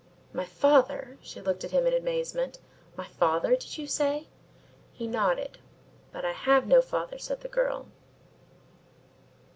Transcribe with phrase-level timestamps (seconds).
[0.33, 2.57] "My father?" she looked at him in amazement.
[2.97, 4.29] "My father, did you say?"
[4.93, 5.59] He nodded.
[6.11, 7.85] "But I have no father," said the girl.